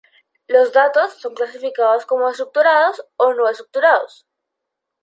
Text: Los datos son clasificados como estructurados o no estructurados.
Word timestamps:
Los 0.47 0.73
datos 0.73 1.13
son 1.21 1.35
clasificados 1.35 2.07
como 2.07 2.27
estructurados 2.27 3.05
o 3.17 3.35
no 3.35 3.47
estructurados. 3.47 4.25